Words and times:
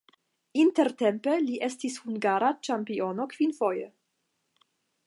Intertempe 0.61 1.35
li 1.43 1.59
estis 1.67 1.99
hungara 2.07 2.51
ĉampiono 2.69 3.31
kvinfoje. 3.37 3.89